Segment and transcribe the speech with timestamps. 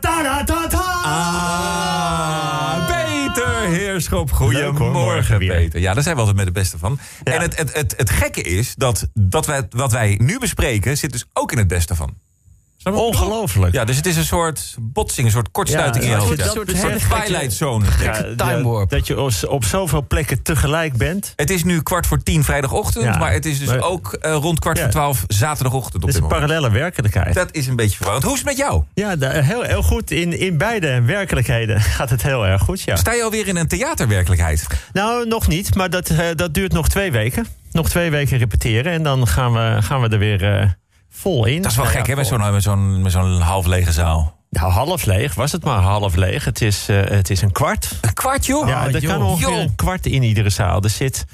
[0.00, 1.00] ta ta ta.
[1.02, 4.32] Ah, Peter Heerschop.
[4.32, 5.38] Goedemorgen.
[5.38, 5.80] Peter.
[5.80, 6.98] Ja, daar zijn we altijd met de beste van.
[7.24, 7.32] Ja.
[7.32, 10.96] En het, het, het, het gekke is dat, dat wij, wat wij nu bespreken...
[10.96, 12.23] zit dus ook in het beste van.
[12.92, 13.72] Ongelooflijk.
[13.74, 16.38] Ja, dus het is een soort botsing, een soort kortsluiting Ja, in je hoofd.
[16.38, 17.84] dat Een soort Twilight Zone.
[18.02, 18.90] Ja, time warp.
[18.90, 21.32] Dat je op, zoveel plekken tegelijk bent.
[21.36, 23.16] Het is nu kwart voor tien vrijdagochtend, Ja.
[23.18, 24.82] maar het is dus Maar- ook eh, rond kwart Ja.
[24.82, 26.50] voor twaalf zaterdagochtend op Het is dit een moment.
[26.52, 27.34] parallele werkelijkheid.
[27.34, 28.24] Dat is een beetje verwarrend.
[28.24, 28.82] Hoe is het met jou?
[28.94, 30.10] Ja, da- heel, heel goed.
[30.10, 32.96] In, in beide werkelijkheden gaat het heel erg goed, ja.
[32.96, 34.66] Sta je alweer in een theaterwerkelijkheid?
[34.92, 37.46] Nou, nog niet, maar dat, eh, dat duurt nog twee weken.
[37.72, 40.68] Nog twee weken repeteren en dan gaan we, gaan we er weer eh,
[41.14, 41.62] vol in.
[41.62, 43.92] Dat is wel Nou gek, ja, hè, met zo'n met zo'n met zo'n half lege
[43.92, 44.42] zaal.
[44.54, 45.34] Nou, half leeg.
[45.34, 46.44] Was het maar half leeg.
[46.44, 47.98] Het is, eh, het is een kwart.
[48.00, 48.68] Een kwart, joh?
[48.68, 49.12] ja, er joh.
[49.12, 49.60] kan ongeveer Joh.
[49.60, 50.82] een kwart in iedere zaal.
[50.82, 51.24] Er zit,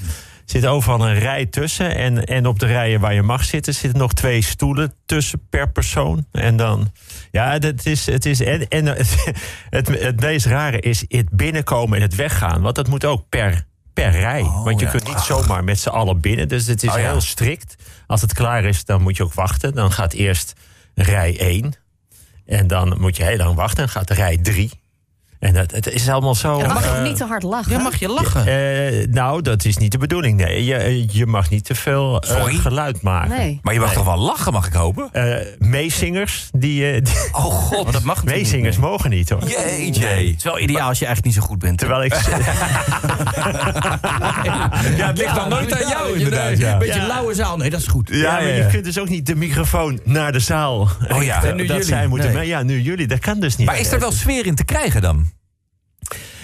[0.44, 1.94] zit overal een rij tussen.
[1.96, 3.74] En, en op de rijen waar je mag zitten...
[3.74, 6.26] zitten nog twee stoelen tussen per persoon.
[6.32, 6.92] En dan...
[7.30, 8.06] Ja, het is...
[8.06, 9.32] Het is en en het,
[9.70, 12.60] het, het meest rare is het binnenkomen en het weggaan.
[12.60, 14.42] Want dat moet ook per, per rij.
[14.42, 14.90] want je ja.
[14.90, 16.48] kunt niet zomaar met z'n allen binnen.
[16.48, 17.10] Dus het is Oh, ja.
[17.10, 17.74] heel strikt.
[18.06, 19.74] Als het klaar is, dan moet je ook wachten.
[19.74, 20.52] Dan gaat eerst
[20.94, 21.72] rij 1.
[22.46, 23.82] En dan moet je heel lang wachten.
[23.82, 24.79] En gaat rij 3.
[25.40, 26.60] En dat, het is allemaal zo...
[26.60, 27.72] Mag je eh, ook niet te hard lachen.
[27.72, 28.46] Ja, mag je lachen?
[28.46, 30.36] eh, nou, dat is niet de bedoeling.
[30.40, 33.30] Nee, je, je mag niet te veel eh, geluid maken.
[33.38, 33.58] Nee.
[33.62, 35.08] Maar je mag toch wel lachen, mag ik hopen?
[35.12, 38.84] Eh, meezingers, die, eh, die- Oh god, dat mag meezingers niet.
[38.84, 39.44] mogen niet hoor.
[39.44, 40.06] Jeetje.
[40.06, 41.78] Het is wel ideaal als je eigenlijk niet zo goed bent.
[41.78, 42.14] Terwijl ik.
[44.96, 46.50] Ja, het ligt dan nooit aan jou inderdaad.
[46.52, 46.76] Een Ja.
[46.78, 47.06] beetje Ja.
[47.06, 47.56] lauwe zaal.
[47.56, 48.08] Nee, dat is goed.
[48.12, 50.80] Ja, maar je kunt dus ook niet de microfoon naar de zaal.
[50.80, 51.16] Oh ja.
[51.16, 51.84] richten, En nu dat jullie.
[51.84, 52.26] zij moeten.
[52.26, 52.36] Nee.
[52.36, 53.66] Maar ja, nu jullie, dat kan dus niet.
[53.66, 55.29] Maar is er wel sfeer in te krijgen dan?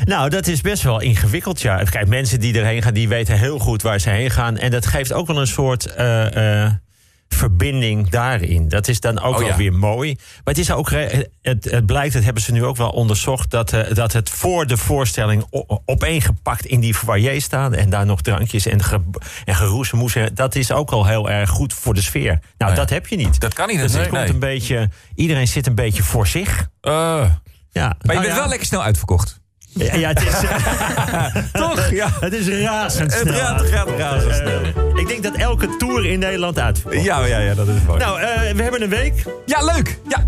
[0.04, 1.82] Nou, dat is best wel ingewikkeld, ja.
[1.82, 4.56] Kijk, mensen die erheen gaan, die weten heel goed waar ze heen gaan.
[4.56, 6.72] En dat geeft ook wel een soort eh, eh,
[7.28, 8.68] verbinding daarin.
[8.68, 9.56] Dat is dan ook Oh, wel ja.
[9.56, 10.14] weer mooi.
[10.14, 13.50] Maar het is ook, het, het blijkt, dat hebben ze nu ook wel onderzocht...
[13.50, 15.44] dat, eh, dat het voor de voorstelling
[15.84, 17.74] opeengepakt in die foyer staan...
[17.74, 19.00] en daar nog drankjes en, ge,
[19.44, 20.16] en geroezemoes...
[20.34, 22.38] dat is ook al heel erg goed voor de sfeer.
[22.58, 22.76] Nou, ja.
[22.76, 23.40] dat heb je niet.
[23.40, 24.28] Dat kan niet Dus komt nee.
[24.28, 26.68] een beetje, iedereen zit een beetje voor zich.
[26.80, 29.40] Ja, maar je Nou bent wel lekker snel uitverkocht.
[29.78, 30.34] Ja, ja, het is,
[31.62, 31.90] Toch?
[31.90, 32.08] Ja.
[32.20, 33.32] het is razendsnel.
[33.34, 34.60] Het gaat- gaat razendsnel.
[34.62, 37.04] Eh, ik denk dat elke tour in Nederland uitverkocht.
[37.04, 37.98] Ja, ja, ja, dat is mooi.
[37.98, 39.24] Nou, eh, we hebben een week.
[39.46, 39.98] ja, leuk.
[40.08, 40.26] Ja.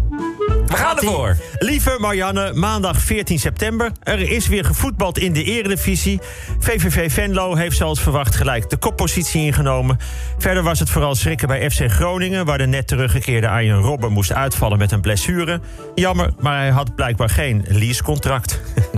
[0.67, 1.37] We gaan ervoor.
[1.59, 3.91] Lieve Marianne, maandag 14 september.
[4.03, 6.21] Er is weer gevoetbald in de eredivisie.
[6.59, 9.97] VVV Venlo heeft zoals verwacht gelijk de koppositie ingenomen.
[10.39, 12.45] Verder was het vooral schrikken bij FC Groningen...
[12.45, 15.61] waar de net teruggekeerde Arjen Robben moest uitvallen met een blessure.
[15.95, 18.61] Jammer, maar hij had blijkbaar geen leasecontract.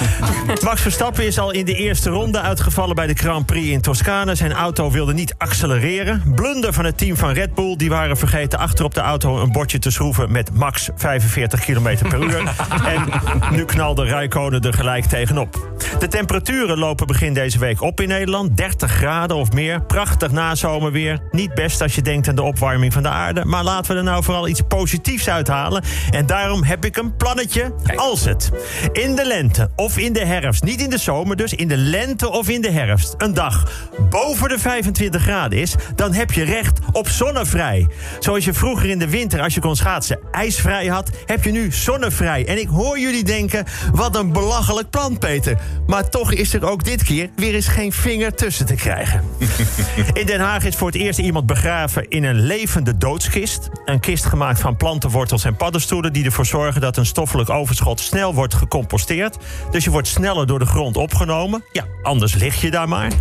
[0.64, 4.34] Max Verstappen is al in de eerste ronde uitgevallen bij de Grand Prix in Toscane.
[4.34, 6.22] Zijn auto wilde niet accelereren.
[6.34, 7.76] Blunder van het team van Red Bull.
[7.76, 12.08] Die waren vergeten achter op de auto een bordje te schroeven met max 45 km
[12.08, 12.54] per uur.
[12.94, 13.04] en
[13.50, 15.70] nu knalde Rijkonen er gelijk tegenop.
[15.98, 18.56] De temperaturen lopen begin deze week op in Nederland.
[18.56, 19.82] 30 graden of meer.
[19.82, 21.20] Prachtig nazomerweer.
[21.30, 23.44] Niet best als je denkt aan de opwarming van de aarde.
[23.44, 25.84] Maar laten we er nou vooral iets positiefs uithalen.
[26.10, 27.74] En daarom heb ik een plannetje.
[27.96, 28.50] Als het
[28.92, 32.30] in de lente of in de herfst, niet in de zomer, dus in de lente
[32.30, 33.70] of in de herfst, een dag
[34.10, 37.88] boven de 25 graden is, dan heb je recht op zonnevrij.
[38.20, 41.72] Zoals je vroeger in de winter, als je kon schaatsen, ijsvrij had, heb je nu
[41.72, 42.46] zonnevrij.
[42.46, 45.58] En ik hoor jullie denken, wat een belachelijk plan, Peter.
[45.86, 49.22] Maar toch is er ook dit keer weer eens geen vinger tussen te krijgen.
[50.20, 53.68] In Den Haag is voor het eerst iemand begraven in een levende doodskist.
[53.84, 56.12] Een kist gemaakt van plantenwortels en paddenstoelen...
[56.12, 59.36] die ervoor zorgen dat een stoffelijk overschot snel wordt gecomposteerd.
[59.72, 61.64] Dus je wordt sneller door de grond opgenomen.
[61.72, 63.12] Ja, anders lig je daar maar.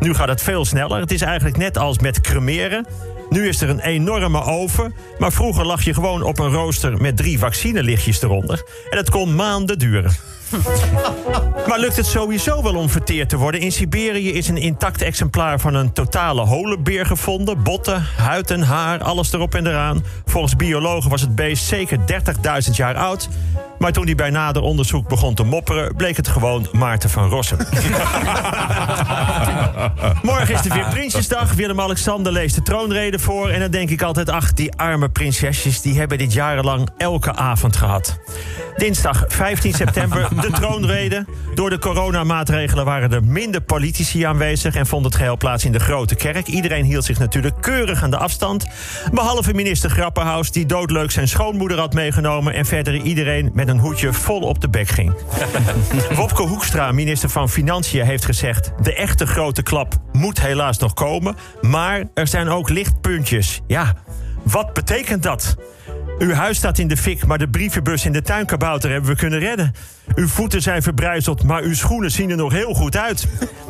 [0.00, 1.00] Nu gaat het veel sneller.
[1.00, 2.86] Het is eigenlijk net als met cremeren.
[3.30, 4.94] Nu is er een enorme oven.
[5.18, 8.62] Maar vroeger lag je gewoon op een rooster met drie vaccinelichtjes eronder.
[8.90, 10.12] En het kon maanden duren.
[11.68, 13.60] Maar lukt het sowieso wel om verteerd te worden?
[13.60, 17.62] In Siberië is een intact exemplaar van een totale holenbeer gevonden.
[17.62, 20.04] Botten, huid en haar, alles erop en eraan.
[20.24, 21.98] Volgens biologen was het beest zeker
[22.68, 23.28] 30.000 jaar oud.
[23.78, 25.96] Maar toen hij bij nader onderzoek begon te mopperen...
[25.96, 27.58] bleek het gewoon Maarten van Rossum.
[30.22, 31.52] Morgen is de weer Prinsjesdag.
[31.52, 33.48] Willem-Alexander leest de troonrede voor.
[33.48, 35.80] En dan denk ik altijd, ach, die arme prinsesjes...
[35.80, 38.18] die hebben dit jarenlang elke avond gehad.
[38.76, 41.24] Dinsdag 15 september de troonrede.
[41.54, 44.74] Door de coronamaatregelen waren er minder politici aanwezig...
[44.74, 46.46] en vond het geheel plaats in de Grote Kerk.
[46.46, 48.66] Iedereen hield zich natuurlijk keurig aan de afstand.
[49.12, 52.54] Behalve minister Grapperhaus, die doodleuk zijn schoonmoeder had meegenomen...
[52.54, 55.14] en verder iedereen met een hoedje vol op de bek ging.
[56.16, 58.72] Wopke Hoekstra, minister van Financiën, heeft gezegd...
[58.82, 61.36] de echte grote klap moet helaas nog komen...
[61.60, 63.60] maar er zijn ook lichtpuntjes.
[63.66, 63.94] Ja,
[64.42, 65.56] wat betekent dat?
[66.18, 69.38] Uw huis staat in de fik, maar de brievenbus in de tuinkabouter hebben we kunnen
[69.38, 69.74] redden.
[70.14, 73.28] Uw voeten zijn verbrijzeld, maar uw schoenen zien er nog heel goed uit.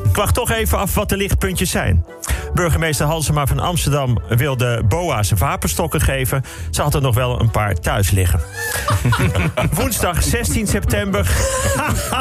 [0.08, 2.04] Ik wacht toch even af wat de lichtpuntjes zijn.
[2.54, 6.44] Burgemeester Halsema van Amsterdam wilde BOA's wapenstokken geven.
[6.70, 8.40] Ze had er nog wel een paar thuis liggen.
[9.78, 11.30] Woensdag 16 september.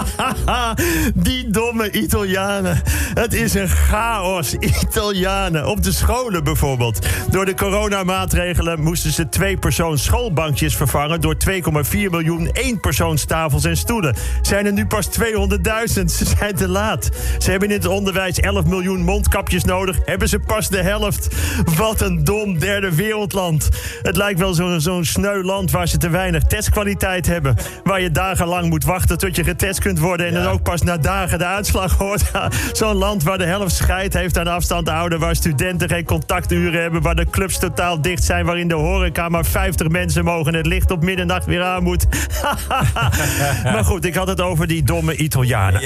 [1.14, 2.82] Die domme Italianen.
[3.14, 4.54] Het is een chaos.
[4.54, 5.68] Italianen.
[5.68, 7.08] Op de scholen bijvoorbeeld.
[7.30, 11.22] Door de coronamaatregelen moesten ze twee persoons schoolbankjes vervangen...
[11.22, 11.62] door 2,4
[11.92, 14.07] miljoen eenpersoonstafels en stoelen.
[14.42, 16.06] Zijn er nu pas 200.000.
[16.06, 17.10] Ze zijn te laat.
[17.38, 19.98] Ze hebben in het onderwijs 11 miljoen mondkapjes nodig.
[20.06, 21.28] Hebben ze pas de helft.
[21.76, 23.70] Wat een dom derde wereldland.
[24.02, 27.56] Het lijkt wel zo'n zo'n sneu land waar ze te weinig testkwaliteit hebben.
[27.84, 30.28] Waar je dagenlang moet wachten tot je getest kunt worden...
[30.28, 32.32] en dan ook pas na dagen de uitslag hoort.
[32.72, 35.20] Zo'n land waar de helft scheid heeft aan afstand houden...
[35.20, 37.02] waar studenten geen contacturen hebben...
[37.02, 38.46] waar de clubs totaal dicht zijn...
[38.46, 40.52] waarin de horeca maar 50 mensen mogen...
[40.52, 42.06] en het licht op middernacht weer aan moet.
[43.74, 45.82] maar goed, ik had het over die domme Italianen.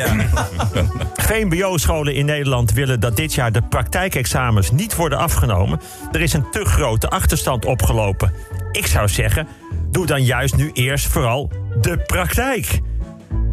[1.13, 5.79] VMBO-scholen in Nederland willen dat dit jaar de praktijkexamens niet worden afgenomen.
[6.11, 8.33] Er is een te grote achterstand opgelopen.
[8.71, 9.47] Ik zou zeggen,
[9.91, 12.81] doe dan juist nu eerst vooral de praktijk.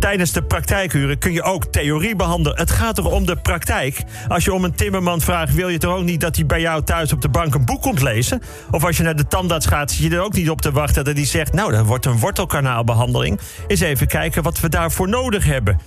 [0.09, 2.59] Tijdens de praktijkuren kun je ook theorie behandelen.
[2.59, 4.03] Het gaat er om de praktijk.
[4.29, 6.83] Als je om een timmerman vraagt, wil je toch ook niet dat hij bij jou
[6.83, 8.43] thuis op de bank een boek komt lezen?
[8.71, 11.05] Of als je naar de tandarts gaat, zit je er ook niet op te wachten
[11.05, 13.41] dat hij zegt: Nou, dat wordt een wortelkanaalbehandeling.
[13.67, 15.79] Eens even kijken wat we daarvoor nodig hebben.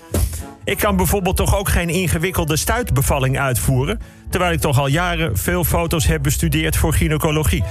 [0.63, 3.99] Ik kan bijvoorbeeld toch ook geen ingewikkelde stuitbevalling uitvoeren.
[4.29, 7.63] Terwijl ik toch al jaren veel foto's heb bestudeerd voor gynaecologie.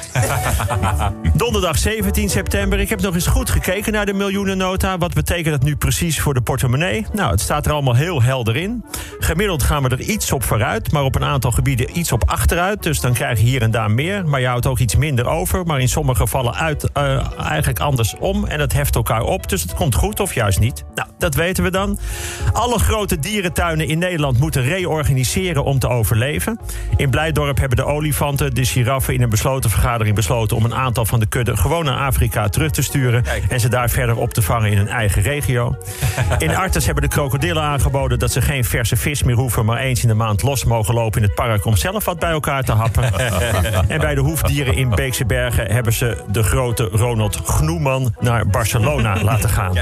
[1.34, 2.78] Donderdag 17 september.
[2.78, 4.98] Ik heb nog eens goed gekeken naar de miljoenennota.
[4.98, 7.06] Wat betekent dat nu precies voor de portemonnee?
[7.12, 8.84] Nou, het staat er allemaal heel helder in.
[9.18, 12.82] Gemiddeld gaan we er iets op vooruit, maar op een aantal gebieden iets op achteruit.
[12.82, 14.28] Dus dan krijg je hier en daar meer.
[14.28, 15.66] Maar je houdt ook iets minder over.
[15.66, 18.46] Maar in sommige gevallen uit, uh, eigenlijk andersom.
[18.46, 19.48] En dat heft elkaar op.
[19.48, 20.84] Dus het komt goed of juist niet.
[20.94, 21.98] Nou, dat weten we dan.
[22.52, 26.60] Alle grote dierentuinen in Nederland moeten reorganiseren om te overleven.
[26.96, 31.04] In Blijdorp hebben de olifanten, de giraffen in een besloten vergadering besloten om een aantal
[31.04, 33.24] van de kudde gewoon naar Afrika terug te sturen.
[33.48, 35.76] En ze daar verder op te vangen in hun eigen regio.
[36.38, 40.02] In Artes hebben de krokodillen aangeboden dat ze geen verse vis meer hoeven, maar eens
[40.02, 42.72] in de maand los mogen lopen in het park om zelf wat bij elkaar te
[42.72, 43.04] happen.
[43.88, 49.22] en bij de hoefdieren in Beekse Bergen hebben ze de grote Ronald Gnoeman naar Barcelona
[49.22, 49.72] laten gaan.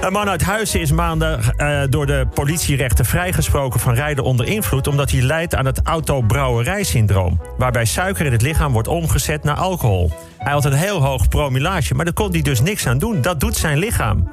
[0.00, 4.86] Een man uit Huizen is maandag uh, door de politierechter vrijgesproken van rijden onder invloed,
[4.86, 10.10] omdat hij leidt aan het autobrouwerijsyndroom, waarbij suiker in het lichaam wordt omgezet naar alcohol.
[10.38, 13.22] Hij had een heel hoog promillage, maar daar kon hij dus niks aan doen.
[13.22, 14.28] Dat doet zijn lichaam.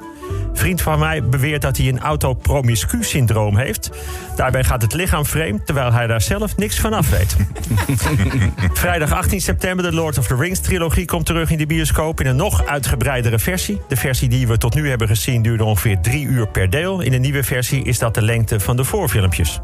[0.52, 3.90] Vriend van mij beweert dat hij een autopromiscu-syndroom heeft.
[4.36, 7.36] Daarbij gaat het lichaam vreemd, terwijl hij daar zelf niks van af weet.
[8.72, 12.20] Vrijdag 18 september, de Lord of the Rings-trilogie komt terug in de bioscoop...
[12.20, 13.80] in een nog uitgebreidere versie.
[13.88, 17.00] De versie die we tot nu hebben gezien duurde ongeveer drie uur per deel.
[17.00, 19.60] In de nieuwe versie is dat de lengte van de voorfilmpjes.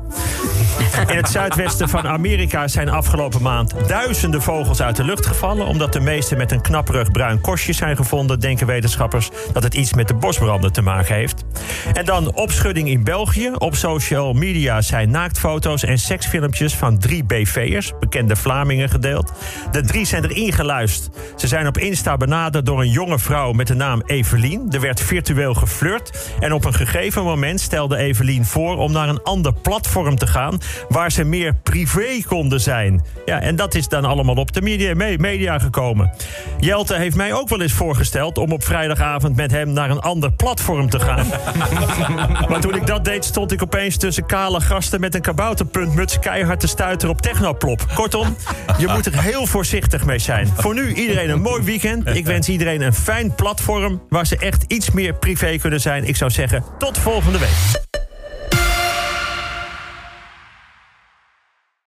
[1.07, 5.67] In het zuidwesten van Amerika zijn afgelopen maand duizenden vogels uit de lucht gevallen...
[5.67, 8.41] omdat de meeste met een knapperig bruin korstje zijn gevonden...
[8.41, 11.45] denken wetenschappers dat het iets met de bosbranden te maken heeft.
[11.93, 13.51] En dan opschudding in België.
[13.59, 19.33] Op social media zijn naaktfoto's en seksfilmpjes van drie BV'ers, bekende Vlamingen, gedeeld.
[19.71, 21.17] De drie zijn erin geluisterd.
[21.37, 24.67] Ze zijn op Insta benaderd door een jonge vrouw met de naam Evelien.
[24.71, 26.31] Er werd virtueel geflirt.
[26.41, 30.59] En op een gegeven moment stelde Evelien voor om naar een ander platform te gaan...
[30.89, 33.05] waar ze meer privé konden zijn.
[33.25, 36.13] Ja, en dat is dan allemaal op de media, media gekomen.
[36.59, 40.33] Jelte heeft mij ook wel eens voorgesteld om op vrijdagavond met hem naar een ander
[40.33, 41.27] platform te gaan.
[42.51, 46.61] maar toen ik dat deed, stond ik opeens tussen kale gasten met een kabouterpuntmuts keihard
[46.61, 47.87] te stuiteren op technoplop.
[47.95, 48.37] Kortom,
[48.79, 50.53] je moet er heel voorzichtig mee zijn.
[50.57, 52.07] Voor nu iedereen een mooi weekend.
[52.07, 56.05] Ik wens iedereen een fijn platform waar ze echt iets meer privé kunnen zijn.
[56.05, 57.86] Ik zou zeggen, tot volgende week.